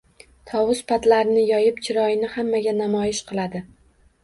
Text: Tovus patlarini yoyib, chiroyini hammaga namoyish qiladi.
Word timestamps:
Tovus 0.51 0.79
patlarini 0.91 1.43
yoyib, 1.51 1.77
chiroyini 1.89 2.33
hammaga 2.39 2.77
namoyish 2.81 3.23
qiladi. 3.31 3.65